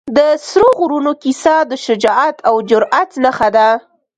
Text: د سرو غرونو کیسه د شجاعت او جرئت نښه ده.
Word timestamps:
د 0.17 0.19
سرو 0.47 0.69
غرونو 0.79 1.11
کیسه 1.23 1.55
د 1.71 1.73
شجاعت 1.85 2.37
او 2.49 2.55
جرئت 2.69 3.09
نښه 3.23 3.49
ده. 3.55 3.67